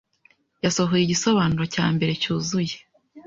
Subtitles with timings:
[0.65, 2.75] yasohoye igisobanuro cya mbere cyuzuye